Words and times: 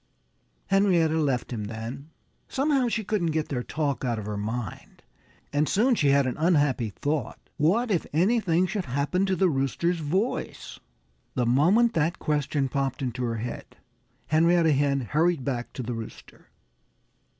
Henrietta 0.65 1.19
left 1.19 1.53
him 1.53 1.65
then. 1.65 2.09
Somehow 2.49 2.87
she 2.87 3.03
couldn't 3.03 3.29
get 3.37 3.49
their 3.49 3.61
talk 3.61 4.03
out 4.03 4.17
of 4.17 4.25
her 4.25 4.35
mind. 4.35 5.03
And 5.53 5.69
soon 5.69 5.93
she 5.93 6.07
had 6.09 6.25
an 6.25 6.37
unhappy 6.39 6.89
thought. 6.89 7.37
What 7.57 7.91
if 7.91 8.07
anything 8.11 8.65
should 8.65 8.85
happen 8.85 9.27
to 9.27 9.35
the 9.35 9.47
Rooster's 9.47 9.99
voice? 9.99 10.79
The 11.35 11.45
moment 11.45 11.93
that 11.93 12.17
question 12.17 12.67
popped 12.67 13.03
into 13.03 13.23
her 13.25 13.37
head, 13.37 13.77
Henrietta 14.25 14.71
Hen 14.71 15.01
hurried 15.01 15.45
back 15.45 15.71
to 15.73 15.83
the 15.83 15.93
Rooster. 15.93 16.47